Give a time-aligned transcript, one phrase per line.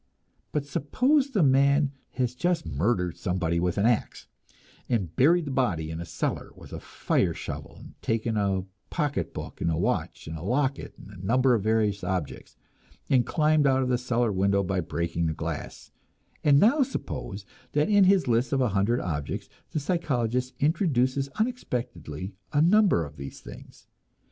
[0.51, 4.27] But suppose the man has just murdered somebody with an axe,
[4.89, 9.61] and buried the body in a cellar with a fire shovel, and taken a pocketbook,
[9.61, 12.57] and a watch, and a locket, and a number of various objects,
[13.11, 15.91] and climbed out of the cellar window by breaking the glass;
[16.43, 22.33] and now suppose that in his list of a hundred objects the psychologist introduces unexpectedly
[22.51, 23.85] a number of these things.